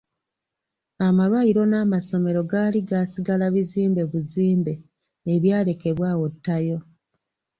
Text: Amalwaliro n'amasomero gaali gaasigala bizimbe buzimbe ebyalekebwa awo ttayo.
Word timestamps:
Amalwaliro 1.07 1.63
n'amasomero 1.71 2.41
gaali 2.51 2.79
gaasigala 2.89 3.45
bizimbe 3.55 4.01
buzimbe 4.11 4.73
ebyalekebwa 5.33 6.05
awo 6.13 6.25
ttayo. 6.33 6.77